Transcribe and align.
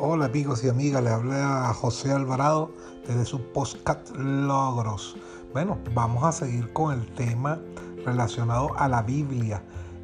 Hola 0.00 0.26
amigos 0.26 0.62
y 0.62 0.68
amigas, 0.68 1.02
le 1.02 1.10
habla 1.10 1.74
José 1.74 2.12
Alvarado 2.12 2.70
desde 3.04 3.24
su 3.24 3.40
podcast 3.52 4.10
Logros. 4.16 5.16
Bueno, 5.52 5.76
vamos 5.92 6.22
a 6.22 6.30
seguir 6.30 6.72
con 6.72 7.00
el 7.00 7.04
tema 7.16 7.58
relacionado 8.04 8.70
a 8.76 8.86
la 8.86 9.02
Biblia 9.02 9.60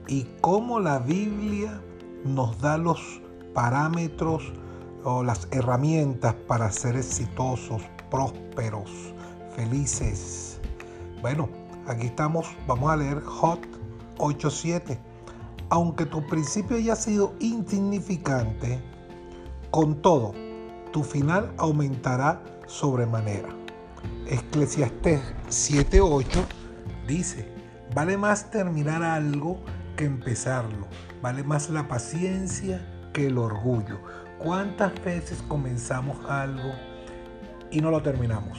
y 0.09 0.27
cómo 0.41 0.81
la 0.81 0.99
Biblia 0.99 1.81
nos 2.25 2.59
da 2.61 2.77
los 2.77 3.23
parámetros 3.55 4.53
o 5.05 5.23
las 5.23 5.47
herramientas 5.53 6.35
para 6.49 6.73
ser 6.73 6.97
exitosos, 6.97 7.81
prósperos, 8.11 8.91
felices. 9.55 10.59
Bueno, 11.23 11.49
aquí 11.87 12.07
estamos, 12.07 12.49
vamos 12.67 12.91
a 12.91 12.97
leer 12.97 13.23
Hot 13.23 13.61
8.7. 14.19 14.99
Aunque 15.71 16.05
tu 16.05 16.27
principio 16.27 16.79
haya 16.79 16.97
sido 16.97 17.33
insignificante, 17.39 18.83
con 19.75 20.01
todo, 20.03 20.33
tu 20.93 21.03
final 21.03 21.53
aumentará 21.57 22.41
sobremanera. 22.69 23.49
Eclesiastés 24.29 25.21
7:8 25.49 26.45
dice, 27.09 27.49
vale 27.93 28.17
más 28.17 28.53
terminar 28.53 29.03
algo 29.03 29.59
que 29.97 30.05
empezarlo, 30.05 30.87
vale 31.21 31.43
más 31.43 31.71
la 31.71 31.89
paciencia 31.89 32.87
que 33.13 33.27
el 33.27 33.37
orgullo. 33.37 33.99
¿Cuántas 34.39 34.93
veces 35.03 35.43
comenzamos 35.49 36.25
algo 36.31 36.71
y 37.73 37.81
no 37.81 37.91
lo 37.91 38.01
terminamos? 38.01 38.57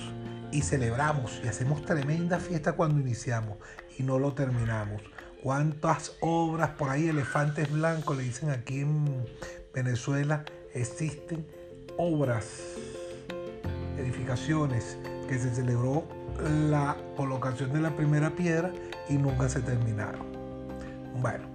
Y 0.51 0.63
celebramos 0.63 1.39
y 1.45 1.47
hacemos 1.47 1.85
tremenda 1.85 2.39
fiesta 2.39 2.73
cuando 2.73 2.99
iniciamos 2.99 3.57
y 3.97 4.03
no 4.03 4.19
lo 4.19 4.33
terminamos. 4.33 5.01
¿Cuántas 5.41 6.17
obras 6.19 6.71
por 6.71 6.89
ahí, 6.89 7.07
elefantes 7.07 7.71
blancos, 7.71 8.17
le 8.17 8.23
dicen 8.23 8.49
aquí 8.49 8.81
en 8.81 9.25
Venezuela, 9.73 10.43
existen 10.75 11.45
obras, 11.97 12.75
edificaciones 13.97 14.97
que 15.27 15.39
se 15.39 15.55
celebró 15.55 16.03
la 16.69 16.97
colocación 17.15 17.73
de 17.73 17.79
la 17.79 17.95
primera 17.95 18.29
piedra 18.35 18.71
y 19.09 19.13
nunca 19.13 19.47
se 19.49 19.61
terminaron. 19.61 20.25
Bueno, 21.21 21.45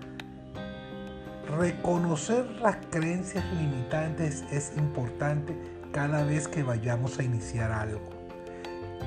reconocer 1.58 2.46
las 2.62 2.78
creencias 2.90 3.44
limitantes 3.52 4.42
es 4.50 4.72
importante 4.78 5.55
cada 5.92 6.24
vez 6.24 6.48
que 6.48 6.62
vayamos 6.62 7.18
a 7.18 7.22
iniciar 7.22 7.70
algo. 7.70 8.00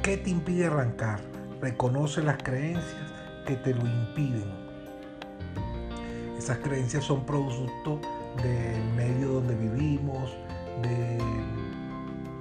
¿Qué 0.04 0.18
te 0.18 0.30
impide 0.30 0.68
arrancar? 0.68 1.22
Reconoce 1.60 2.22
las 2.22 2.38
creencias 2.44 3.12
que 3.48 3.56
te 3.56 3.74
lo 3.74 3.82
impiden. 3.82 4.64
Esas 6.38 6.58
creencias 6.58 7.06
son 7.06 7.26
producto 7.26 8.00
del 8.42 8.84
medio 8.96 9.33
vivimos, 9.56 10.36
de 10.82 11.18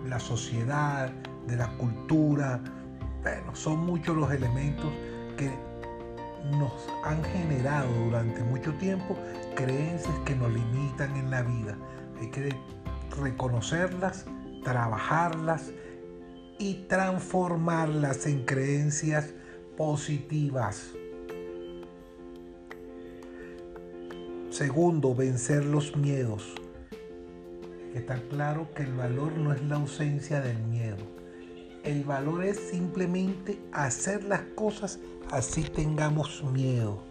la 0.08 0.18
sociedad, 0.18 1.10
de 1.46 1.56
la 1.56 1.68
cultura. 1.76 2.60
Bueno, 3.22 3.54
son 3.54 3.86
muchos 3.86 4.16
los 4.16 4.32
elementos 4.32 4.90
que 5.36 5.50
nos 6.58 6.72
han 7.04 7.22
generado 7.24 7.88
durante 8.04 8.42
mucho 8.42 8.72
tiempo 8.74 9.16
creencias 9.54 10.14
que 10.24 10.34
nos 10.34 10.52
limitan 10.52 11.16
en 11.16 11.30
la 11.30 11.42
vida. 11.42 11.76
Hay 12.20 12.30
que 12.30 12.54
reconocerlas, 13.20 14.26
trabajarlas 14.64 15.72
y 16.58 16.86
transformarlas 16.88 18.26
en 18.26 18.44
creencias 18.44 19.30
positivas. 19.76 20.92
Segundo, 24.50 25.14
vencer 25.14 25.64
los 25.64 25.96
miedos. 25.96 26.61
Está 27.94 28.16
claro 28.30 28.68
que 28.74 28.84
el 28.84 28.94
valor 28.94 29.36
no 29.36 29.52
es 29.52 29.62
la 29.64 29.76
ausencia 29.76 30.40
del 30.40 30.58
miedo. 30.64 31.04
El 31.84 32.04
valor 32.04 32.44
es 32.44 32.58
simplemente 32.58 33.60
hacer 33.72 34.24
las 34.24 34.40
cosas 34.54 34.98
así 35.30 35.64
tengamos 35.64 36.42
miedo. 36.44 37.02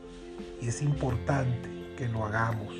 Y 0.59 0.69
es 0.69 0.81
importante 0.81 1.69
que 1.97 2.07
lo 2.07 2.25
hagamos. 2.25 2.73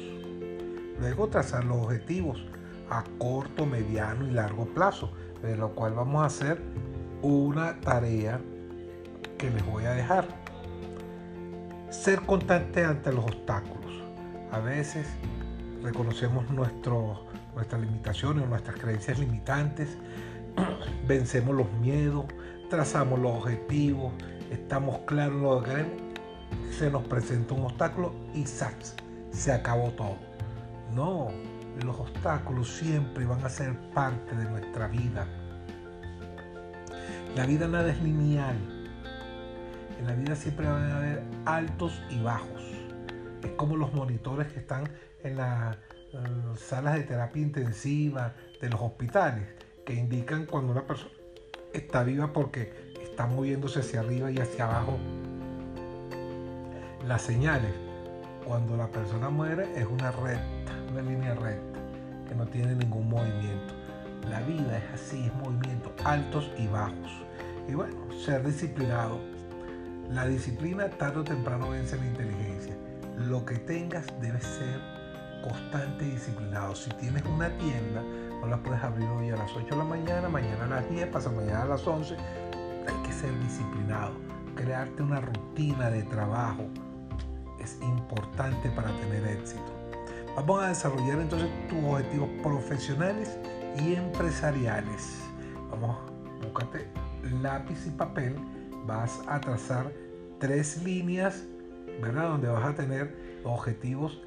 Luego 1.00 1.28
trazar 1.28 1.63
los 1.66 1.78
objetivos 1.78 2.44
a 2.89 3.03
corto, 3.19 3.66
mediano 3.66 4.28
y 4.28 4.31
largo 4.31 4.66
plazo, 4.66 5.12
de 5.44 5.56
lo 5.56 5.73
cual 5.75 5.94
vamos 5.94 6.23
a 6.23 6.25
hacer 6.25 6.62
una 7.22 7.79
tarea 7.81 8.41
que 9.38 9.50
les 9.50 9.66
voy 9.66 9.85
a 9.85 9.91
dejar. 9.91 10.28
Ser 11.89 12.22
constante 12.22 12.83
ante 12.83 13.12
los 13.12 13.25
obstáculos. 13.25 13.91
A 14.51 14.59
veces 14.59 15.07
reconocemos 15.84 16.50
nuestro, 16.50 17.25
nuestras 17.56 17.81
limitaciones 17.81 18.47
nuestras 18.47 18.78
creencias 18.78 19.19
limitantes, 19.19 19.97
vencemos 21.08 21.56
los 21.56 21.72
miedos, 21.74 22.25
trazamos 22.69 23.19
los 23.19 23.38
objetivos, 23.38 24.14
estamos 24.50 25.00
claros 25.06 25.36
en 25.36 25.44
lo 25.44 25.64
que 25.64 25.69
queremos, 25.69 26.02
se 26.78 26.90
nos 26.90 27.03
presenta 27.03 27.53
un 27.53 27.66
obstáculo 27.66 28.14
y 28.34 28.46
se 28.46 29.52
acabó 29.52 29.92
todo. 29.92 30.18
No, 30.94 31.30
los 31.84 32.00
obstáculos 32.00 32.69
siempre 32.69 33.25
van 33.25 33.44
a 33.46 33.50
ser 33.50 33.78
parte 33.94 34.36
de 34.36 34.46
nuestra 34.46 34.88
vida. 34.88 35.25
La 37.36 37.46
vida 37.46 37.68
nada 37.68 37.92
es 37.92 38.02
lineal. 38.02 38.58
En 40.00 40.08
la 40.08 40.16
vida 40.16 40.36
siempre 40.36 40.68
van 40.68 40.92
a 40.92 40.98
haber 40.98 41.24
altos 41.46 42.02
y 42.09 42.22
bajos. 42.22 42.62
Es 43.44 43.52
como 43.52 43.78
los 43.78 43.94
monitores 43.94 44.52
que 44.52 44.59
están 44.59 44.90
en 45.23 45.37
las 45.37 45.77
salas 46.57 46.95
de 46.95 47.03
terapia 47.03 47.41
intensiva 47.41 48.33
de 48.59 48.69
los 48.69 48.81
hospitales, 48.81 49.47
que 49.85 49.93
indican 49.93 50.45
cuando 50.45 50.71
una 50.71 50.85
persona 50.85 51.11
está 51.73 52.03
viva 52.03 52.33
porque 52.33 52.93
está 53.01 53.25
moviéndose 53.25 53.79
hacia 53.79 54.01
arriba 54.01 54.31
y 54.31 54.39
hacia 54.39 54.65
abajo 54.65 54.97
las 57.07 57.21
señales. 57.21 57.71
Cuando 58.45 58.75
la 58.75 58.87
persona 58.87 59.29
muere 59.29 59.71
es 59.75 59.85
una 59.85 60.11
recta, 60.11 60.73
una 60.91 61.01
línea 61.01 61.35
recta, 61.35 61.79
que 62.27 62.35
no 62.35 62.45
tiene 62.47 62.75
ningún 62.75 63.09
movimiento. 63.09 63.73
La 64.29 64.41
vida 64.41 64.77
es 64.77 65.01
así, 65.01 65.25
es 65.25 65.33
movimiento, 65.35 65.93
altos 66.03 66.51
y 66.57 66.67
bajos. 66.67 67.11
Y 67.67 67.73
bueno, 67.73 67.95
ser 68.13 68.45
disciplinado. 68.45 69.19
La 70.09 70.25
disciplina 70.25 70.89
tarde 70.89 71.19
o 71.19 71.23
temprano 71.23 71.69
vence 71.69 71.97
la 71.97 72.05
inteligencia 72.05 72.75
lo 73.27 73.45
que 73.45 73.55
tengas 73.55 74.05
debe 74.19 74.39
ser 74.41 74.79
constante 75.41 76.06
y 76.06 76.12
disciplinado. 76.12 76.75
Si 76.75 76.90
tienes 76.91 77.24
una 77.25 77.50
tienda, 77.57 78.02
no 78.41 78.47
la 78.47 78.57
puedes 78.57 78.84
abrir 78.84 79.07
hoy 79.09 79.29
a 79.29 79.38
las 79.38 79.52
8 79.52 79.66
de 79.69 79.75
la 79.75 79.84
mañana, 79.84 80.29
mañana 80.29 80.66
a 80.66 80.68
las 80.68 80.90
10, 80.90 81.07
pasa 81.07 81.29
mañana 81.29 81.63
a 81.63 81.66
las 81.66 81.85
11. 81.85 82.16
Hay 82.16 83.03
que 83.03 83.13
ser 83.13 83.38
disciplinado. 83.40 84.12
Crearte 84.56 85.03
una 85.03 85.22
rutina 85.22 85.90
de 85.90 86.03
trabajo 86.03 86.66
es 87.59 87.80
importante 87.81 88.69
para 88.72 88.90
tener 89.00 89.25
éxito. 89.38 89.63
Vamos 90.35 90.63
a 90.63 90.69
desarrollar 90.69 91.19
entonces 91.19 91.50
tus 91.69 91.84
objetivos 91.84 92.30
profesionales 92.41 93.38
y 93.80 93.96
empresariales. 93.96 95.19
Vamos, 95.69 95.97
búscate 96.41 96.88
lápiz 97.41 97.85
y 97.85 97.91
papel. 97.91 98.35
Vas 98.85 99.22
a 99.28 99.40
trazar 99.40 99.91
tres 100.40 100.81
líneas 100.84 101.46
¿verdad? 102.00 102.30
Donde 102.30 102.47
vas 102.47 102.66
a 102.66 102.75
tener 102.75 103.16
objetivos 103.44 104.22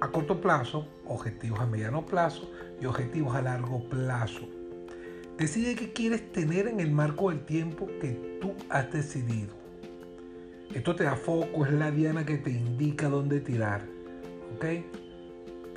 a 0.00 0.08
corto 0.10 0.40
plazo, 0.40 0.86
objetivos 1.06 1.60
a 1.60 1.66
mediano 1.66 2.04
plazo 2.04 2.50
y 2.80 2.86
objetivos 2.86 3.34
a 3.34 3.42
largo 3.42 3.88
plazo. 3.88 4.48
Decide 5.38 5.74
qué 5.74 5.92
quieres 5.92 6.32
tener 6.32 6.66
en 6.66 6.80
el 6.80 6.90
marco 6.92 7.30
del 7.30 7.44
tiempo 7.44 7.86
que 8.00 8.38
tú 8.40 8.54
has 8.70 8.90
decidido. 8.90 9.54
Esto 10.74 10.96
te 10.96 11.04
da 11.04 11.16
foco, 11.16 11.64
es 11.64 11.72
la 11.72 11.90
diana 11.90 12.24
que 12.24 12.38
te 12.38 12.50
indica 12.50 13.08
dónde 13.08 13.40
tirar. 13.40 13.86
¿Ok? 14.54 14.64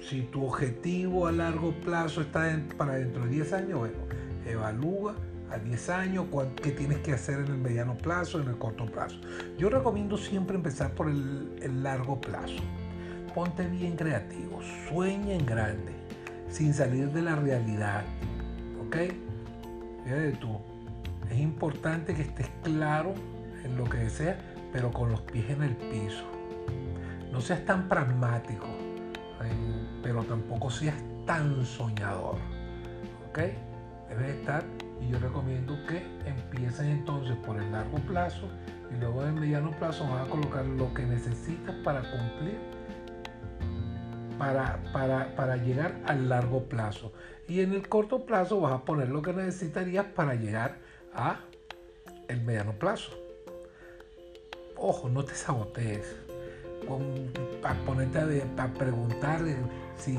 Si 0.01 0.21
tu 0.23 0.45
objetivo 0.45 1.27
a 1.27 1.31
largo 1.31 1.73
plazo 1.81 2.21
está 2.21 2.61
para 2.77 2.95
dentro 2.95 3.23
de 3.23 3.29
10 3.29 3.53
años, 3.53 3.79
bueno, 3.79 3.97
evalúa 4.45 5.15
a 5.51 5.57
10 5.57 5.89
años, 5.89 6.25
qué 6.61 6.71
tienes 6.71 6.99
que 6.99 7.13
hacer 7.13 7.39
en 7.39 7.47
el 7.47 7.57
mediano 7.57 7.97
plazo, 7.97 8.39
en 8.39 8.47
el 8.47 8.57
corto 8.57 8.85
plazo. 8.85 9.19
Yo 9.57 9.69
recomiendo 9.69 10.17
siempre 10.17 10.55
empezar 10.55 10.93
por 10.93 11.09
el, 11.09 11.83
largo 11.83 12.19
plazo. 12.21 12.63
Ponte 13.33 13.67
bien 13.67 13.95
creativo, 13.95 14.59
sueña 14.87 15.33
en 15.33 15.45
grande, 15.45 15.93
sin 16.49 16.73
salir 16.73 17.11
de 17.11 17.21
la 17.21 17.35
realidad. 17.35 18.03
¿Ok? 18.85 18.97
Fíjate 20.03 20.31
tú, 20.39 20.57
es 21.29 21.37
importante 21.37 22.15
que 22.15 22.23
estés 22.23 22.49
claro 22.63 23.13
en 23.63 23.77
lo 23.77 23.83
que 23.83 23.97
deseas, 23.97 24.37
pero 24.73 24.91
con 24.91 25.11
los 25.11 25.21
pies 25.21 25.49
en 25.51 25.61
el 25.61 25.75
piso. 25.75 26.23
No 27.31 27.39
seas 27.39 27.63
tan 27.65 27.87
pragmático, 27.87 28.65
pero 30.01 30.23
tampoco 30.23 30.71
seas 30.71 30.95
tan 31.25 31.63
soñador. 31.63 32.37
¿Ok? 33.29 33.39
Debes 34.09 34.37
estar 34.37 34.63
y 34.99 35.11
yo 35.11 35.19
recomiendo 35.19 35.77
que 35.87 36.03
empiecen 36.25 36.87
entonces 36.87 37.37
por 37.45 37.61
el 37.61 37.71
largo 37.71 37.99
plazo 37.99 38.49
y 38.91 38.99
luego 38.99 39.23
en 39.23 39.35
mediano 39.35 39.69
plazo 39.71 40.03
van 40.09 40.25
a 40.25 40.29
colocar 40.29 40.65
lo 40.65 40.91
que 40.95 41.05
necesitas 41.05 41.75
para 41.83 42.01
cumplir 42.01 42.78
para, 44.39 44.79
para, 44.93 45.35
para 45.35 45.57
llegar 45.57 45.99
al 46.07 46.29
largo 46.29 46.63
plazo. 46.63 47.11
Y 47.47 47.61
en 47.61 47.73
el 47.73 47.87
corto 47.87 48.25
plazo 48.25 48.61
vas 48.61 48.73
a 48.73 48.85
poner 48.85 49.09
lo 49.09 49.21
que 49.21 49.33
necesitarías 49.33 50.05
para 50.05 50.33
llegar 50.33 50.77
a 51.13 51.41
el 52.29 52.41
mediano 52.41 52.71
plazo. 52.73 53.11
Ojo, 54.77 55.09
no 55.09 55.25
te 55.25 55.35
sabotees. 55.35 56.15
para 57.61 57.75
ponerte 57.81 58.43
a, 58.57 58.67
preguntar 58.67 59.41
si 59.97 60.17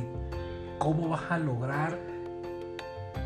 cómo 0.78 1.08
vas 1.08 1.30
a 1.30 1.38
lograr 1.38 1.98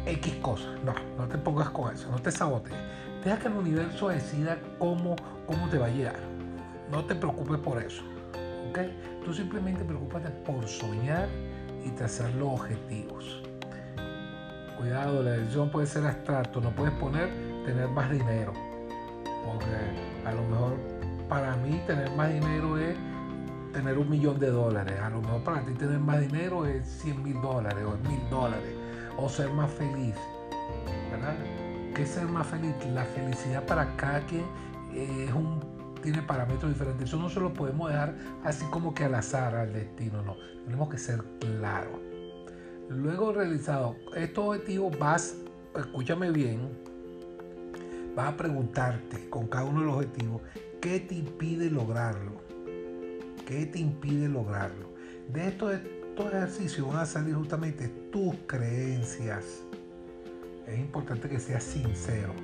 X 0.07 0.35
cosas. 0.37 0.79
No, 0.85 0.95
no 1.19 1.27
te 1.27 1.39
pongas 1.39 1.71
con 1.71 1.93
eso, 1.93 2.09
no 2.11 2.23
te 2.23 2.31
sabotees. 2.31 2.79
Deja 3.25 3.39
que 3.39 3.49
el 3.49 3.55
universo 3.55 4.11
decida 4.11 4.59
cómo, 4.79 5.17
cómo 5.47 5.69
te 5.71 5.79
va 5.79 5.87
a 5.87 5.91
llegar. 5.91 6.21
No 6.91 7.05
te 7.05 7.15
preocupes 7.15 7.59
por 7.59 7.83
eso. 7.83 8.05
Tú 9.25 9.33
simplemente 9.33 9.85
preocúpate 9.85 10.31
por 10.31 10.67
soñar 10.67 11.29
y 11.85 11.91
trazar 11.91 12.31
los 12.35 12.61
objetivos. 12.61 13.43
Cuidado, 14.77 15.23
la 15.23 15.33
decisión 15.33 15.71
puede 15.71 15.87
ser 15.87 16.05
abstracto. 16.05 16.61
No 16.61 16.71
puedes 16.71 16.93
poner 16.95 17.29
tener 17.65 17.89
más 17.89 18.11
dinero. 18.11 18.53
Porque 19.45 20.27
a 20.27 20.33
lo 20.33 20.43
mejor 20.43 20.77
para 21.29 21.57
mí 21.57 21.81
tener 21.87 22.11
más 22.13 22.33
dinero 22.33 22.77
es 22.77 22.97
tener 23.73 23.97
un 23.97 24.11
millón 24.11 24.41
de 24.41 24.51
dólares. 24.51 24.99
A 25.01 25.11
lo 25.11 25.21
mejor 25.21 25.45
para 25.45 25.65
ti 25.65 25.73
tener 25.75 26.01
más 26.01 26.21
dinero 26.21 26.67
es 26.67 26.85
100 27.03 27.23
mil 27.23 27.41
dólares 27.41 27.85
o 27.85 28.09
mil 28.09 28.29
dólares. 28.29 28.75
O 29.17 29.29
ser 29.29 29.51
más 29.51 29.71
feliz. 29.71 30.17
¿Verdad? 31.13 31.37
¿Qué 31.95 32.03
es 32.03 32.09
ser 32.09 32.27
más 32.27 32.47
feliz? 32.49 32.75
La 32.93 33.05
felicidad 33.05 33.65
para 33.67 33.95
cada 33.97 34.21
quien 34.27 34.45
es 34.93 35.33
un, 35.33 35.74
tiene 36.05 36.23
parámetros 36.23 36.71
diferentes. 36.71 37.09
Eso 37.09 37.19
no 37.19 37.31
se 37.31 37.41
lo 37.41 37.55
podemos 37.55 37.89
dejar 37.89 38.15
así 38.45 38.65
como 38.67 38.93
que 38.95 39.05
al 39.05 39.15
azar, 39.15 39.57
al 39.57 39.73
destino. 39.73 40.23
No. 40.23 40.37
Tenemos 40.67 40.91
que 40.91 40.99
ser 40.99 41.25
claros. 41.41 41.99
Luego 42.91 43.33
realizado 43.33 43.97
estos 44.15 44.45
objetivos, 44.49 44.97
vas, 44.99 45.37
escúchame 45.75 46.31
bien, 46.31 46.69
vas 48.15 48.35
a 48.35 48.37
preguntarte 48.37 49.31
con 49.31 49.49
cada 49.49 49.65
uno 49.65 49.81
de 49.81 49.87
los 49.87 49.97
objetivos, 49.97 50.43
¿qué 50.83 51.01
te 51.01 51.15
impide 51.15 51.71
lograrlo? 51.71 52.33
¿Qué 53.47 53.65
te 53.65 53.79
impide 53.79 54.29
lograrlo? 54.29 54.91
De 55.33 55.49
estos, 55.49 55.73
estos 55.73 56.27
ejercicios 56.27 56.87
van 56.87 56.99
a 56.99 57.07
salir 57.07 57.35
justamente 57.35 57.89
tus 58.13 58.35
creencias. 58.47 59.63
Es 60.67 60.79
importante 60.79 61.31
que 61.31 61.41
seas 61.41 61.63
sincero. 61.65 62.35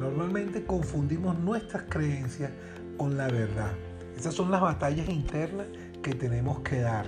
Normalmente 0.00 0.64
confundimos 0.64 1.38
nuestras 1.38 1.84
creencias 1.90 2.50
con 2.96 3.18
la 3.18 3.28
verdad. 3.28 3.72
Esas 4.16 4.34
son 4.34 4.50
las 4.50 4.62
batallas 4.62 5.08
internas 5.10 5.66
que 6.02 6.14
tenemos 6.14 6.60
que 6.60 6.80
dar. 6.80 7.06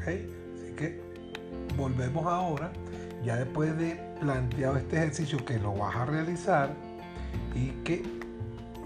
Así 0.00 0.72
que 0.74 1.02
volvemos 1.76 2.24
ahora, 2.26 2.72
ya 3.22 3.36
después 3.36 3.76
de 3.76 4.00
planteado 4.20 4.78
este 4.78 4.96
ejercicio 4.96 5.44
que 5.44 5.58
lo 5.58 5.74
vas 5.74 5.94
a 5.94 6.06
realizar 6.06 6.74
y 7.54 7.68
que 7.84 8.02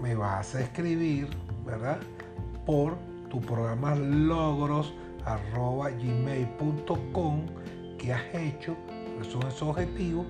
me 0.01 0.15
vas 0.15 0.53
a 0.55 0.61
escribir, 0.61 1.29
¿verdad? 1.65 1.99
Por 2.65 2.97
tu 3.29 3.39
programa 3.39 3.95
logros 3.95 4.93
arroba 5.23 5.91
gmail.com 5.91 7.45
que 7.97 8.13
has 8.13 8.35
hecho, 8.35 8.75
son 9.21 9.47
esos 9.47 9.63
objetivos 9.63 10.25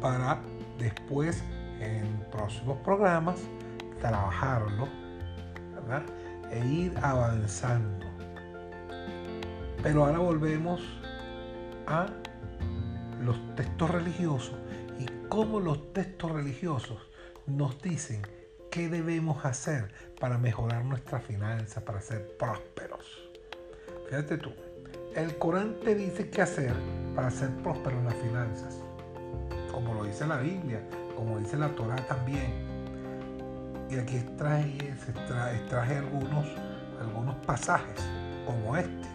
para 0.00 0.40
después 0.78 1.42
en 1.80 2.24
próximos 2.30 2.78
programas 2.78 3.40
trabajarlo, 4.00 4.88
¿verdad? 5.74 6.02
E 6.50 6.66
ir 6.66 6.98
avanzando. 7.02 8.06
Pero 9.82 10.04
ahora 10.04 10.18
volvemos 10.18 10.80
a 11.86 12.06
los 13.22 13.36
textos 13.54 13.90
religiosos 13.90 14.56
y 14.98 15.06
cómo 15.28 15.60
los 15.60 15.92
textos 15.92 16.32
religiosos 16.32 16.98
nos 17.46 17.80
dicen 17.80 18.22
qué 18.70 18.88
debemos 18.88 19.44
hacer 19.44 19.92
para 20.20 20.38
mejorar 20.38 20.84
nuestra 20.84 21.20
finanzas, 21.20 21.82
para 21.82 22.00
ser 22.00 22.36
prósperos. 22.36 23.30
Fíjate 24.08 24.38
tú, 24.38 24.52
el 25.14 25.38
Corán 25.38 25.78
te 25.80 25.94
dice 25.94 26.30
qué 26.30 26.42
hacer 26.42 26.74
para 27.14 27.30
ser 27.30 27.50
próspero 27.62 27.98
en 27.98 28.04
las 28.04 28.14
finanzas, 28.14 28.80
como 29.72 29.94
lo 29.94 30.04
dice 30.04 30.26
la 30.26 30.38
Biblia, 30.38 30.80
como 31.18 31.38
dice 31.40 31.58
la 31.58 31.68
Torah 31.70 31.96
también. 32.06 32.54
Y 33.90 33.96
aquí 33.96 34.16
extraje 34.16 35.96
algunos, 35.96 36.46
algunos 37.00 37.34
pasajes, 37.44 38.04
como 38.46 38.76
este. 38.76 39.08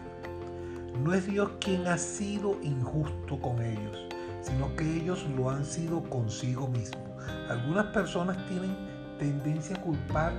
No 1.02 1.14
es 1.14 1.26
Dios 1.26 1.50
quien 1.60 1.86
ha 1.86 1.96
sido 1.96 2.60
injusto 2.62 3.40
con 3.40 3.62
ellos, 3.62 4.06
sino 4.42 4.76
que 4.76 4.84
ellos 4.84 5.24
lo 5.34 5.48
han 5.48 5.64
sido 5.64 6.02
consigo 6.10 6.68
mismo. 6.68 7.02
Algunas 7.48 7.86
personas 7.86 8.36
tienen 8.48 8.76
tendencia 9.18 9.74
a 9.76 9.80
culpar 9.80 10.34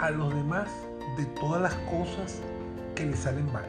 a 0.00 0.10
los 0.10 0.34
demás 0.34 0.68
de 1.16 1.24
todas 1.40 1.62
las 1.62 1.74
cosas 1.90 2.42
que 2.94 3.06
les 3.06 3.20
salen 3.20 3.50
mal. 3.52 3.64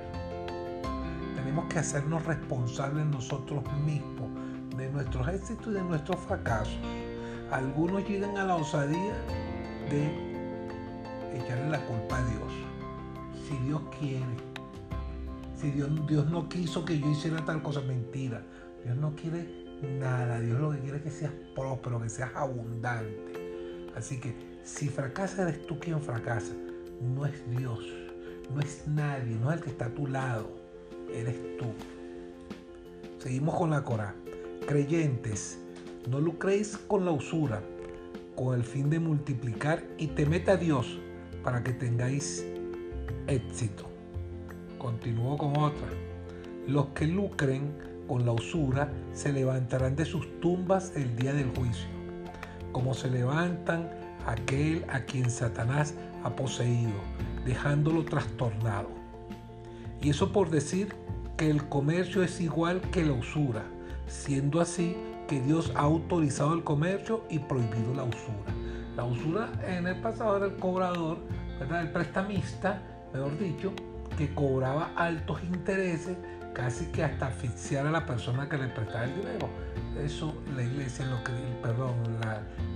Tenemos 1.35 1.65
que 1.71 1.79
hacernos 1.79 2.25
responsables 2.25 3.05
nosotros 3.05 3.63
mismos 3.85 4.29
de 4.75 4.89
nuestros 4.91 5.27
éxitos 5.29 5.67
y 5.67 5.75
de 5.75 5.83
nuestros 5.83 6.19
fracasos. 6.19 6.77
Algunos 7.51 8.07
llegan 8.07 8.37
a 8.37 8.43
la 8.43 8.55
osadía 8.55 9.13
de 9.89 11.37
echarle 11.37 11.69
la 11.69 11.85
culpa 11.85 12.17
a 12.17 12.25
Dios. 12.25 12.51
Si 13.47 13.55
Dios 13.65 13.81
quiere, 13.99 14.25
si 15.55 15.71
Dios, 15.71 15.89
Dios 16.07 16.29
no 16.29 16.49
quiso 16.49 16.83
que 16.83 16.99
yo 16.99 17.09
hiciera 17.09 17.45
tal 17.45 17.61
cosa, 17.61 17.81
mentira. 17.81 18.43
Dios 18.83 18.97
no 18.97 19.15
quiere 19.15 19.65
nada. 19.99 20.39
Dios 20.39 20.59
lo 20.59 20.71
que 20.71 20.79
quiere 20.79 20.97
es 20.97 21.03
que 21.03 21.11
seas 21.11 21.31
próspero, 21.53 22.01
que 22.01 22.09
seas 22.09 22.31
abundante. 22.35 23.91
Así 23.95 24.19
que 24.19 24.35
si 24.63 24.89
fracasa, 24.89 25.43
eres 25.43 25.65
tú 25.67 25.79
quien 25.79 26.01
fracasa. 26.01 26.53
No 27.01 27.25
es 27.25 27.49
Dios, 27.51 27.79
no 28.53 28.59
es 28.61 28.87
nadie, 28.87 29.35
no 29.35 29.51
es 29.51 29.57
el 29.57 29.63
que 29.63 29.69
está 29.69 29.85
a 29.85 29.93
tu 29.93 30.07
lado. 30.07 30.49
Eres 31.13 31.57
tú. 31.57 31.67
Seguimos 33.19 33.55
con 33.55 33.69
la 33.69 33.83
Corá. 33.83 34.15
Creyentes, 34.67 35.59
no 36.09 36.19
lucréis 36.19 36.77
con 36.77 37.05
la 37.05 37.11
usura, 37.11 37.61
con 38.35 38.55
el 38.55 38.63
fin 38.63 38.89
de 38.89 38.99
multiplicar 38.99 39.83
y 39.97 40.07
temed 40.07 40.47
a 40.49 40.57
Dios 40.57 40.99
para 41.43 41.63
que 41.63 41.73
tengáis 41.73 42.45
éxito. 43.27 43.85
Continuó 44.77 45.37
con 45.37 45.57
otra. 45.57 45.87
Los 46.67 46.87
que 46.87 47.07
lucren 47.07 47.75
con 48.07 48.25
la 48.25 48.33
usura 48.33 48.91
se 49.13 49.33
levantarán 49.33 49.95
de 49.95 50.05
sus 50.05 50.39
tumbas 50.41 50.93
el 50.95 51.15
día 51.15 51.33
del 51.33 51.49
juicio, 51.55 51.87
como 52.71 52.93
se 52.93 53.09
levantan 53.09 53.89
aquel 54.27 54.85
a 54.89 55.01
quien 55.01 55.29
Satanás 55.29 55.95
ha 56.23 56.35
poseído, 56.35 56.93
dejándolo 57.45 58.05
trastornado. 58.05 58.89
Y 60.01 60.09
eso 60.09 60.31
por 60.31 60.49
decir 60.49 60.93
que 61.37 61.49
el 61.49 61.67
comercio 61.67 62.23
es 62.23 62.39
igual 62.41 62.81
que 62.91 63.03
la 63.03 63.13
usura, 63.13 63.63
siendo 64.07 64.61
así 64.61 64.95
que 65.27 65.41
Dios 65.41 65.71
ha 65.75 65.81
autorizado 65.81 66.53
el 66.53 66.63
comercio 66.63 67.23
y 67.29 67.39
prohibido 67.39 67.93
la 67.95 68.03
usura. 68.03 68.53
La 68.95 69.03
usura 69.03 69.49
en 69.67 69.87
el 69.87 69.99
pasado 70.01 70.37
era 70.37 70.45
el 70.45 70.55
cobrador, 70.55 71.17
¿verdad? 71.59 71.81
el 71.81 71.91
prestamista, 71.91 72.81
mejor 73.13 73.37
dicho, 73.37 73.73
que 74.17 74.33
cobraba 74.33 74.91
altos 74.95 75.43
intereses, 75.43 76.17
casi 76.53 76.85
que 76.87 77.03
hasta 77.03 77.27
asfixiar 77.27 77.85
a 77.85 77.91
la 77.91 78.05
persona 78.05 78.47
que 78.47 78.57
le 78.57 78.67
prestaba 78.67 79.03
el 79.03 79.15
dinero. 79.15 79.49
Eso 80.01 80.33
la 80.55 80.63
iglesia, 80.63 81.05
lo 81.05 81.21
perdón, 81.61 81.95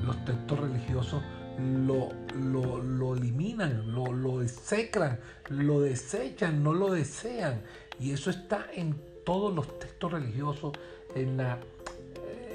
los 0.04 0.26
textos 0.26 0.60
religiosos 0.60 1.22
lo, 1.60 2.10
lo, 2.36 3.16
eliminan, 3.16 3.94
lo, 3.94 4.12
lo 4.12 4.40
desecran, 4.40 5.20
lo 5.50 5.82
desechan, 5.82 6.64
no 6.64 6.74
lo 6.74 6.92
desean. 6.92 7.62
Y 8.00 8.12
eso 8.12 8.30
está 8.30 8.66
en 8.74 8.96
todos 9.26 9.54
los 9.54 9.80
textos 9.80 10.12
religiosos, 10.12 10.74
en, 11.16 11.38
la, 11.38 11.60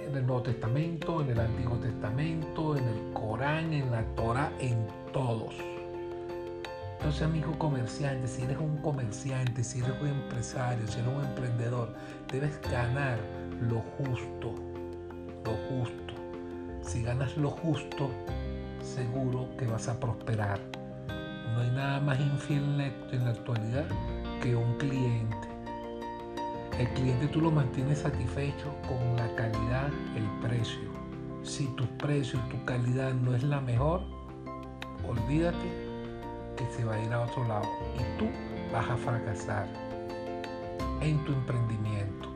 en 0.06 0.16
el 0.16 0.26
Nuevo 0.26 0.42
Testamento, 0.42 1.20
en 1.20 1.30
el 1.30 1.40
Antiguo 1.40 1.76
Testamento, 1.78 2.76
en 2.76 2.84
el 2.84 3.12
Corán, 3.12 3.72
en 3.72 3.90
la 3.90 4.02
Torah, 4.14 4.52
en 4.58 4.86
todos. 5.12 5.54
Entonces, 6.96 7.22
amigo 7.22 7.58
comerciante, 7.58 8.26
si 8.26 8.42
eres 8.42 8.58
un 8.58 8.78
comerciante, 8.78 9.62
si 9.62 9.80
eres 9.80 9.92
un 10.00 10.08
empresario, 10.08 10.86
si 10.86 11.00
eres 11.00 11.12
un 11.14 11.24
emprendedor, 11.24 11.94
debes 12.32 12.60
ganar 12.62 13.18
lo 13.60 13.80
justo, 13.98 14.54
lo 15.44 15.52
justo. 15.68 16.14
Si 16.82 17.02
ganas 17.02 17.36
lo 17.36 17.50
justo, 17.50 18.10
seguro 18.82 19.48
que 19.58 19.66
vas 19.66 19.88
a 19.88 19.98
prosperar. 20.00 20.60
No 21.54 21.60
hay 21.60 21.70
nada 21.70 22.00
más 22.00 22.18
infiel 22.20 22.80
en 23.12 23.24
la 23.24 23.30
actualidad 23.30 23.86
que 24.42 24.56
un 24.56 24.76
cliente. 24.78 25.53
El 26.78 26.88
cliente 26.88 27.28
tú 27.28 27.40
lo 27.40 27.52
mantienes 27.52 28.00
satisfecho 28.00 28.74
con 28.88 29.16
la 29.16 29.32
calidad, 29.36 29.90
el 30.16 30.26
precio. 30.42 30.90
Si 31.44 31.68
tu 31.76 31.86
precio 31.98 32.40
tu 32.50 32.64
calidad 32.64 33.14
no 33.14 33.32
es 33.32 33.44
la 33.44 33.60
mejor, 33.60 34.00
olvídate 35.08 35.70
que 36.56 36.66
se 36.76 36.84
va 36.84 36.96
a 36.96 37.04
ir 37.04 37.12
a 37.12 37.20
otro 37.20 37.46
lado 37.46 37.68
y 37.94 38.18
tú 38.18 38.26
vas 38.72 38.90
a 38.90 38.96
fracasar 38.96 39.68
en 41.00 41.24
tu 41.24 41.32
emprendimiento. 41.32 42.28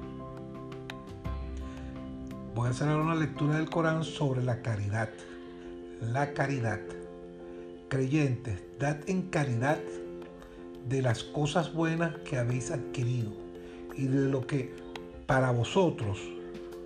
Voy 2.55 2.69
a 2.69 2.71
hacer 2.71 2.89
ahora 2.89 3.03
una 3.03 3.15
lectura 3.17 3.57
del 3.57 3.69
Corán 3.69 4.05
sobre 4.05 4.45
la 4.45 4.63
caridad. 4.63 5.09
La 6.01 6.33
caridad. 6.33 6.79
Creyentes, 7.89 8.63
dad 8.79 8.99
en 9.09 9.23
caridad 9.31 9.79
de 10.89 11.03
las 11.03 11.25
cosas 11.25 11.75
buenas 11.75 12.19
que 12.19 12.39
habéis 12.39 12.71
adquirido 12.71 13.48
y 13.99 14.07
de 14.07 14.29
lo 14.29 14.47
que 14.47 14.73
para 15.27 15.51
vosotros 15.51 16.19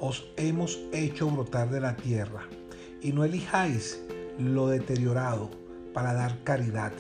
os 0.00 0.32
hemos 0.36 0.80
hecho 0.92 1.30
brotar 1.30 1.70
de 1.70 1.80
la 1.80 1.94
tierra. 1.94 2.42
Y 3.02 3.12
no 3.12 3.22
elijáis 3.22 4.02
lo 4.38 4.66
deteriorado 4.68 5.50
para 5.92 6.14
dar 6.14 6.42
caridad, 6.42 6.92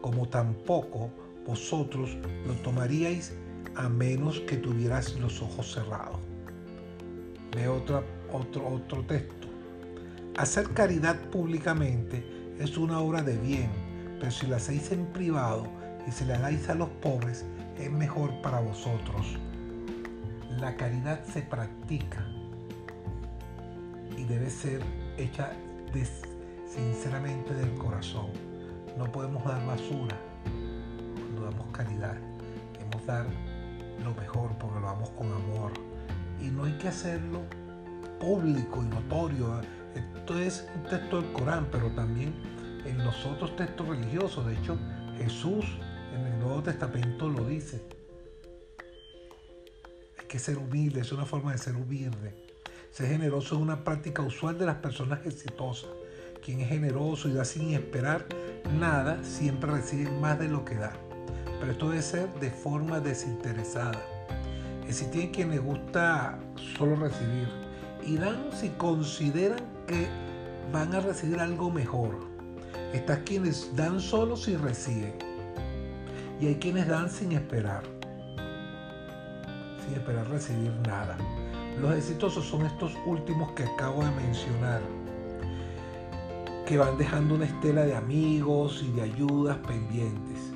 como 0.00 0.28
tampoco 0.28 1.10
vosotros 1.46 2.16
lo 2.46 2.54
tomaríais 2.56 3.32
a 3.76 3.88
menos 3.88 4.40
que 4.40 4.56
tuvieras 4.56 5.14
los 5.14 5.40
ojos 5.40 5.72
cerrados. 5.72 6.18
Ve 7.54 7.68
otro, 7.68 8.04
otro, 8.32 8.66
otro 8.68 9.04
texto. 9.06 9.48
Hacer 10.36 10.68
caridad 10.70 11.18
públicamente 11.30 12.24
es 12.58 12.76
una 12.76 12.98
obra 13.00 13.22
de 13.22 13.36
bien, 13.36 13.70
pero 14.18 14.32
si 14.32 14.46
la 14.46 14.56
hacéis 14.56 14.90
en 14.92 15.06
privado 15.06 15.66
y 16.06 16.10
se 16.10 16.26
la 16.26 16.38
dais 16.38 16.68
a 16.68 16.74
los 16.74 16.88
pobres, 16.88 17.44
es 17.78 17.90
mejor 17.90 18.40
para 18.42 18.60
vosotros. 18.60 19.38
La 20.62 20.76
caridad 20.76 21.24
se 21.24 21.42
practica 21.42 22.24
y 24.16 24.22
debe 24.22 24.48
ser 24.48 24.80
hecha 25.16 25.50
sinceramente 26.72 27.52
del 27.52 27.74
corazón. 27.74 28.28
No 28.96 29.10
podemos 29.10 29.44
dar 29.44 29.66
basura 29.66 30.16
cuando 31.14 31.50
damos 31.50 31.66
caridad. 31.72 32.16
Debemos 32.74 33.04
dar 33.04 33.26
lo 34.04 34.14
mejor 34.14 34.56
porque 34.58 34.78
lo 34.78 34.86
damos 34.86 35.10
con 35.10 35.32
amor. 35.32 35.72
Y 36.40 36.46
no 36.46 36.62
hay 36.62 36.78
que 36.78 36.86
hacerlo 36.86 37.40
público 38.20 38.84
y 38.84 38.86
notorio. 38.86 39.62
Esto 39.96 40.38
es 40.38 40.68
un 40.76 40.84
texto 40.84 41.22
del 41.22 41.32
Corán, 41.32 41.66
pero 41.72 41.90
también 41.90 42.34
en 42.84 42.98
los 43.04 43.26
otros 43.26 43.56
textos 43.56 43.88
religiosos. 43.88 44.46
De 44.46 44.54
hecho, 44.54 44.78
Jesús 45.18 45.64
en 46.14 46.24
el 46.24 46.38
Nuevo 46.38 46.62
Testamento 46.62 47.28
lo 47.28 47.46
dice. 47.46 48.01
Que 50.32 50.40
ser 50.40 50.58
humilde, 50.58 51.02
es 51.02 51.12
una 51.12 51.26
forma 51.26 51.52
de 51.52 51.58
ser 51.58 51.76
humilde. 51.76 52.34
Ser 52.90 53.06
generoso 53.06 53.54
es 53.54 53.60
una 53.60 53.84
práctica 53.84 54.22
usual 54.22 54.58
de 54.58 54.66
las 54.66 54.76
personas 54.76 55.24
exitosas. 55.26 55.90
Quien 56.44 56.60
es 56.60 56.68
generoso 56.68 57.28
y 57.28 57.34
da 57.34 57.44
sin 57.44 57.74
esperar 57.74 58.26
nada, 58.80 59.22
siempre 59.22 59.70
recibe 59.70 60.10
más 60.10 60.40
de 60.40 60.48
lo 60.48 60.64
que 60.64 60.74
da 60.74 60.92
pero 61.62 61.70
esto 61.70 61.90
debe 61.90 62.02
ser 62.02 62.28
de 62.40 62.50
forma 62.50 62.98
desinteresada. 62.98 64.04
Existen 64.88 65.30
quienes 65.30 65.58
les 65.58 65.64
gusta 65.64 66.36
solo 66.76 66.96
recibir 66.96 67.46
y 68.04 68.16
dan 68.16 68.50
si 68.52 68.70
consideran 68.70 69.60
que 69.86 70.08
van 70.72 70.92
a 70.92 70.98
recibir 70.98 71.38
algo 71.38 71.70
mejor. 71.70 72.18
Están 72.92 73.22
quienes 73.22 73.70
dan 73.76 74.00
solo 74.00 74.36
si 74.36 74.56
reciben. 74.56 75.14
Y 76.40 76.48
hay 76.48 76.56
quienes 76.56 76.88
dan 76.88 77.08
sin 77.08 77.30
esperar. 77.30 77.84
Sin 79.92 80.00
esperar 80.00 80.26
recibir 80.30 80.72
nada. 80.86 81.18
Los 81.78 81.94
exitosos 81.94 82.46
son 82.46 82.64
estos 82.64 82.96
últimos 83.04 83.52
que 83.52 83.64
acabo 83.64 84.02
de 84.02 84.10
mencionar. 84.12 84.80
Que 86.66 86.78
van 86.78 86.96
dejando 86.96 87.34
una 87.34 87.44
estela 87.44 87.84
de 87.84 87.94
amigos 87.94 88.82
y 88.82 88.90
de 88.92 89.02
ayudas 89.02 89.58
pendientes 89.58 90.52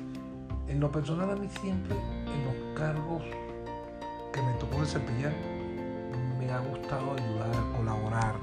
en 0.67 0.79
lo 0.79 0.91
personal 0.91 1.29
a 1.29 1.35
mí 1.35 1.47
siempre, 1.61 1.95
en 1.95 2.45
los 2.45 2.77
cargos 2.77 3.21
que 4.33 4.41
me 4.41 4.53
tocó 4.53 4.81
desempeñar, 4.81 5.33
me 6.37 6.51
ha 6.51 6.59
gustado 6.59 7.13
ayudar, 7.13 7.51
colaborar 7.77 8.35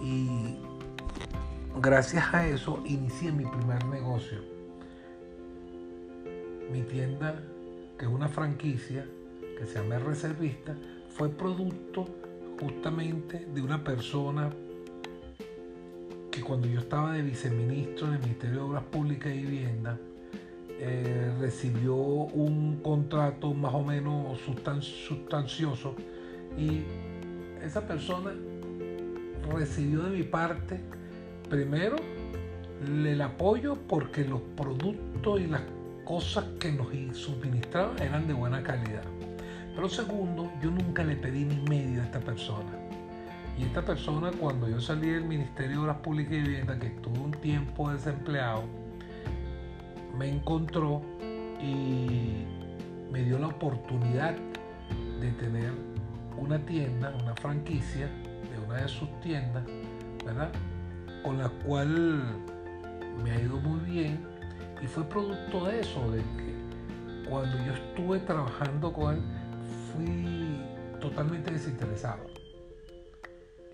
y 0.00 0.58
gracias 1.80 2.32
a 2.32 2.46
eso 2.46 2.82
inicié 2.84 3.32
mi 3.32 3.46
primer 3.46 3.84
negocio. 3.86 4.38
Mi 6.70 6.82
tienda, 6.82 7.42
que 7.98 8.04
es 8.04 8.10
una 8.10 8.28
franquicia 8.28 9.06
que 9.56 9.66
se 9.66 9.80
llama 9.80 9.98
Reservista, 9.98 10.76
fue 11.08 11.28
producto 11.30 12.06
justamente 12.60 13.46
de 13.46 13.62
una 13.62 13.82
persona 13.82 14.50
que 16.30 16.40
cuando 16.42 16.68
yo 16.68 16.80
estaba 16.80 17.12
de 17.12 17.22
viceministro 17.22 18.08
en 18.08 18.14
el 18.14 18.20
Ministerio 18.20 18.56
de 18.56 18.62
Obras 18.62 18.84
Públicas 18.84 19.32
y 19.32 19.40
Vivienda, 19.40 19.98
eh, 20.78 21.32
recibió 21.40 21.94
un 21.94 22.80
contrato 22.82 23.54
más 23.54 23.72
o 23.72 23.82
menos 23.82 24.38
sustancioso 24.40 25.94
y 26.58 26.82
esa 27.62 27.86
persona 27.86 28.34
recibió 29.50 30.02
de 30.02 30.10
mi 30.10 30.22
parte 30.22 30.78
primero 31.48 31.96
el 32.86 33.20
apoyo 33.22 33.78
porque 33.88 34.24
los 34.24 34.42
productos 34.56 35.40
y 35.40 35.46
las 35.46 35.62
cosas 36.04 36.44
que 36.60 36.70
nos 36.72 36.88
suministraban 37.16 37.98
eran 38.00 38.26
de 38.26 38.34
buena 38.34 38.62
calidad. 38.62 39.15
Pero 39.76 39.90
segundo, 39.90 40.50
yo 40.62 40.70
nunca 40.70 41.04
le 41.04 41.16
pedí 41.16 41.44
ni 41.44 41.56
medio 41.68 42.00
a 42.00 42.06
esta 42.06 42.18
persona. 42.18 42.72
Y 43.58 43.64
esta 43.64 43.82
persona, 43.82 44.30
cuando 44.32 44.68
yo 44.68 44.80
salí 44.80 45.10
del 45.10 45.24
Ministerio 45.24 45.76
de 45.76 45.82
Obras 45.82 45.98
Públicas 45.98 46.32
y 46.32 46.40
Vivienda, 46.40 46.78
que 46.78 46.86
estuve 46.86 47.18
un 47.18 47.32
tiempo 47.32 47.92
desempleado, 47.92 48.64
me 50.18 50.30
encontró 50.30 51.02
y 51.60 52.46
me 53.12 53.22
dio 53.22 53.38
la 53.38 53.48
oportunidad 53.48 54.34
de 55.20 55.30
tener 55.32 55.72
una 56.38 56.58
tienda, 56.58 57.14
una 57.22 57.34
franquicia 57.34 58.06
de 58.06 58.58
una 58.66 58.76
de 58.76 58.88
sus 58.88 59.08
tiendas, 59.20 59.64
¿verdad? 60.24 60.50
Con 61.22 61.36
la 61.36 61.50
cual 61.66 62.22
me 63.22 63.30
ha 63.30 63.40
ido 63.40 63.58
muy 63.58 63.80
bien 63.80 64.20
y 64.82 64.86
fue 64.86 65.04
producto 65.04 65.66
de 65.66 65.80
eso, 65.80 66.10
de 66.10 66.18
que 66.18 67.28
cuando 67.28 67.56
yo 67.64 67.74
estuve 67.74 68.20
trabajando 68.20 68.92
con 68.92 69.16
él 69.16 69.22
fui 69.96 70.60
totalmente 71.00 71.50
desinteresado. 71.50 72.24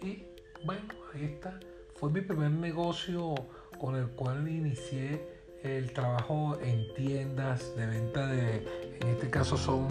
Y 0.00 0.24
bueno, 0.64 0.82
ahí 1.14 1.24
está. 1.24 1.58
Fue 1.94 2.10
mi 2.10 2.20
primer 2.20 2.50
negocio 2.50 3.34
con 3.78 3.96
el 3.96 4.08
cual 4.08 4.48
inicié 4.48 5.20
el 5.62 5.92
trabajo 5.92 6.58
en 6.60 6.92
tiendas 6.94 7.74
de 7.76 7.86
venta 7.86 8.26
de, 8.26 8.96
en 9.00 9.08
este 9.08 9.30
caso 9.30 9.56
son 9.56 9.86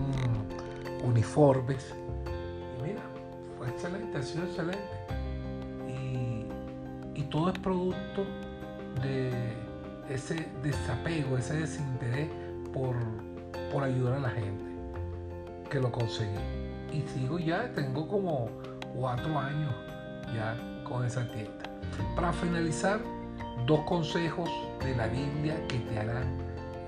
uniformes. 1.03 1.93
Y 2.77 2.83
mira, 2.83 3.01
fue 3.57 3.69
excelente, 3.69 4.17
ha 4.17 4.23
sido 4.23 4.45
excelente. 4.45 4.81
Y, 7.15 7.23
todo 7.29 7.49
es 7.49 7.59
producto 7.59 8.25
de 9.01 9.31
ese 10.09 10.45
desapego, 10.61 11.37
ese 11.37 11.53
desinterés 11.53 12.29
por, 12.73 12.93
por 13.71 13.85
ayudar 13.85 14.15
a 14.15 14.19
la 14.19 14.29
gente 14.31 14.70
que 15.71 15.79
lo 15.79 15.91
conseguí. 15.91 16.37
Y 16.93 17.01
sigo 17.07 17.39
ya, 17.39 17.73
tengo 17.73 18.07
como 18.07 18.49
cuatro 18.93 19.39
años 19.39 19.73
ya 20.35 20.55
con 20.83 21.03
esa 21.05 21.27
tienda. 21.31 21.63
Para 22.15 22.31
finalizar, 22.31 22.99
Dos 23.65 23.81
consejos 23.81 24.49
de 24.83 24.95
la 24.95 25.07
Biblia 25.07 25.55
que 25.67 25.77
te 25.77 25.99
harán 25.99 26.35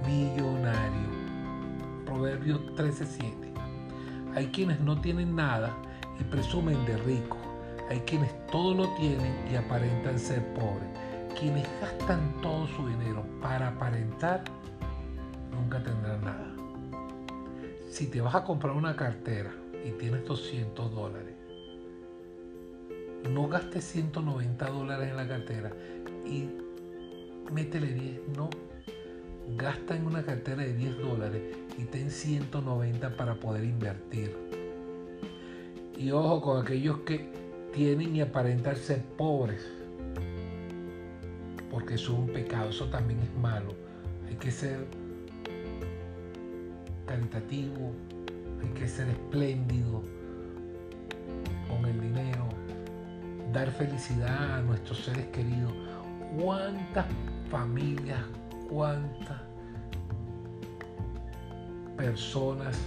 millonario. 0.07 1.07
Proverbios 2.03 2.59
13:7. 2.75 3.53
Hay 4.35 4.47
quienes 4.47 4.79
no 4.79 4.99
tienen 4.99 5.35
nada 5.35 5.71
y 6.19 6.23
presumen 6.23 6.83
de 6.85 6.97
rico. 6.97 7.37
Hay 7.89 7.99
quienes 8.01 8.31
todo 8.47 8.73
lo 8.73 8.89
tienen 8.95 9.35
y 9.51 9.55
aparentan 9.55 10.17
ser 10.17 10.43
pobres. 10.55 10.89
Quienes 11.39 11.67
gastan 11.79 12.41
todo 12.41 12.65
su 12.67 12.87
dinero 12.87 13.23
para 13.39 13.67
aparentar, 13.69 14.43
nunca 15.51 15.83
tendrán 15.83 16.23
nada. 16.23 16.52
Si 17.93 18.07
te 18.07 18.21
vas 18.21 18.33
a 18.33 18.43
comprar 18.43 18.75
una 18.75 18.95
cartera 18.95 19.53
y 19.85 19.91
tienes 19.91 20.25
200 20.25 20.95
dólares, 20.95 21.35
no 23.29 23.47
gastes 23.47 23.83
190 23.83 24.65
dólares 24.65 25.09
en 25.11 25.15
la 25.15 25.27
cartera 25.27 25.71
y 26.25 26.47
métele 27.53 27.93
10, 27.93 28.21
no. 28.35 28.49
Gasta 29.55 29.95
en 29.95 30.07
una 30.07 30.23
cartera 30.23 30.63
de 30.63 30.73
10 30.73 30.97
dólares 31.01 31.43
y 31.77 31.83
ten 31.83 32.09
190 32.09 33.15
para 33.15 33.35
poder 33.35 33.63
invertir. 33.63 34.35
Y 35.95 36.09
ojo 36.09 36.41
con 36.41 36.63
aquellos 36.63 36.97
que 37.01 37.29
tienen 37.73 38.15
y 38.15 38.21
aparentan 38.21 38.75
ser 38.75 39.03
pobres. 39.03 39.69
Porque 41.69 41.93
eso 41.93 42.13
es 42.13 42.19
un 42.21 42.27
pecado, 42.29 42.71
eso 42.71 42.87
también 42.87 43.19
es 43.19 43.35
malo. 43.39 43.75
Hay 44.27 44.35
que 44.37 44.49
ser 44.49 45.02
caritativo, 47.05 47.91
hay 48.61 48.69
que 48.69 48.87
ser 48.87 49.09
espléndido 49.09 50.01
con 51.67 51.85
el 51.85 51.99
dinero, 52.01 52.47
dar 53.51 53.69
felicidad 53.71 54.59
a 54.59 54.61
nuestros 54.61 55.05
seres 55.05 55.27
queridos. 55.27 55.73
¿Cuántas 56.39 57.05
familias, 57.49 58.21
cuántas 58.69 59.41
personas 61.97 62.77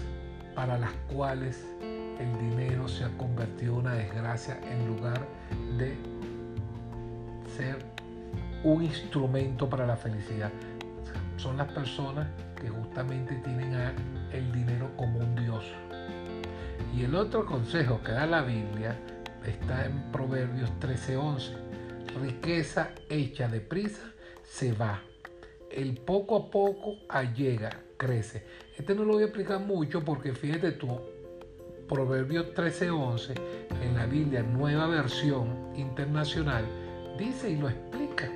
para 0.55 0.79
las 0.79 0.93
cuales 1.13 1.65
el 2.19 2.51
dinero 2.51 2.89
se 2.89 3.05
ha 3.05 3.11
convertido 3.19 3.75
en 3.75 3.81
una 3.81 3.95
desgracia 3.95 4.59
en 4.71 4.87
lugar 4.87 5.21
de 5.79 5.97
ser 7.57 7.79
un 8.65 8.83
instrumento 8.83 9.69
para 9.69 9.87
la 9.87 9.97
felicidad. 9.97 10.51
Son 11.37 11.57
las 11.57 11.71
personas 11.73 12.27
que 12.67 12.73
justamente 12.73 13.37
tienen 13.45 13.73
el 14.33 14.53
dinero 14.53 14.91
como 14.97 15.21
un 15.21 15.37
dios. 15.37 15.65
Y 16.97 17.05
el 17.05 17.15
otro 17.15 17.47
consejo 17.47 18.01
que 18.03 18.11
da 18.11 18.27
la 18.27 18.43
Biblia 18.43 18.99
está 19.45 19.87
en 19.87 20.11
Proverbios 20.11 20.71
13:11. 20.81 21.55
Riqueza 22.21 22.91
hecha 23.09 23.47
deprisa 23.47 24.03
se 24.43 24.73
va. 24.73 25.01
El 25.71 25.99
poco 25.99 26.37
a 26.37 26.51
poco 26.51 26.97
allega, 27.09 27.71
crece. 27.97 28.45
Este 28.77 28.97
no 28.97 29.05
lo 29.05 29.13
voy 29.13 29.23
a 29.23 29.27
explicar 29.27 29.61
mucho 29.61 30.05
porque 30.05 30.33
fíjate 30.33 30.73
tú, 30.73 31.01
Proverbios 31.89 32.53
13:11 32.53 33.35
en 33.81 33.95
la 33.95 34.07
Biblia 34.07 34.43
Nueva 34.43 34.89
Versión 34.89 35.71
Internacional 35.77 36.65
dice 37.17 37.49
y 37.49 37.57
lo 37.59 37.69
explica. 37.69 38.29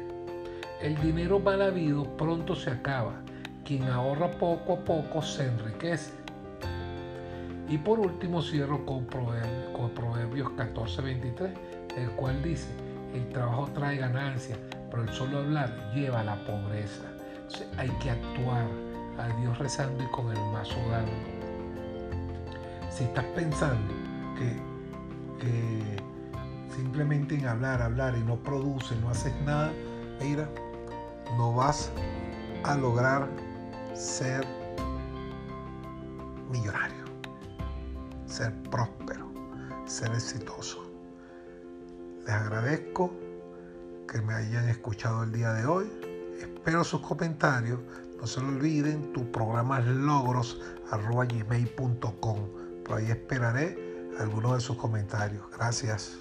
El 0.81 0.95
dinero 1.01 1.41
mal 1.41 1.63
habido 1.63 2.17
pronto 2.17 2.55
se 2.55 2.71
acaba. 2.71 3.25
Quien 3.65 3.85
ahorra 3.85 4.31
poco 4.33 4.75
a 4.75 4.85
poco 4.85 5.23
se 5.23 5.47
enriquece. 5.47 6.13
Y 7.69 7.79
por 7.79 8.01
último 8.01 8.43
cierro 8.43 8.85
con 8.85 9.07
Proverbios, 9.07 9.71
con 9.77 9.91
Proverbios 9.91 10.49
14:23, 10.57 11.53
el 11.97 12.11
cual 12.13 12.43
dice, 12.43 12.69
el 13.15 13.29
trabajo 13.29 13.69
trae 13.75 13.97
ganancia, 13.97 14.57
pero 14.91 15.03
el 15.03 15.09
solo 15.11 15.39
hablar 15.39 15.93
lleva 15.95 16.21
a 16.21 16.25
la 16.25 16.37
pobreza. 16.45 17.05
hay 17.77 17.91
que 18.01 18.11
actuar 18.11 18.67
a 19.19 19.29
Dios 19.41 19.59
rezando 19.59 20.03
y 20.03 20.07
con 20.09 20.31
el 20.31 20.43
mazo 20.53 20.77
dando. 20.91 21.13
Si 22.91 23.05
estás 23.05 23.25
pensando 23.37 23.93
que, 24.37 24.57
que 25.41 26.03
simplemente 26.75 27.35
en 27.37 27.47
hablar, 27.47 27.83
hablar 27.83 28.17
y 28.17 28.25
no 28.25 28.37
produce, 28.37 28.97
no 28.97 29.11
haces 29.11 29.35
nada, 29.43 29.73
mira, 30.21 30.49
no 31.37 31.53
vas 31.53 31.93
a 32.65 32.75
lograr 32.75 33.29
ser 33.95 34.47
millonario, 36.51 37.05
ser 38.27 38.53
próspero, 38.71 39.31
ser 39.87 40.11
exitoso. 40.13 40.91
Les 42.27 42.35
agradezco 42.35 43.11
que 44.11 44.21
me 44.23 44.33
hayan 44.35 44.69
escuchado 44.69 45.25
el 45.25 45.33
día 45.33 45.53
de 45.53 45.67
hoy. 45.67 45.91
Espero 46.41 46.85
sus 46.85 47.01
comentarios. 47.01 47.81
No 48.21 48.27
se 48.27 48.41
lo 48.41 48.49
olviden, 48.49 49.13
tu 49.13 49.31
programa 49.31 49.79
es 49.81 49.87
logros.gmail.com. 49.87 52.39
Por 52.85 52.99
ahí 52.99 53.11
esperaré 53.11 54.11
algunos 54.19 54.55
de 54.55 54.61
sus 54.61 54.77
comentarios. 54.77 55.43
Gracias. 55.57 56.19